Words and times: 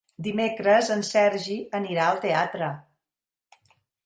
Dimecres 0.27 0.87
en 0.95 1.03
Sergi 1.09 1.57
anirà 1.81 2.07
al 2.09 2.23
teatre. 2.25 2.71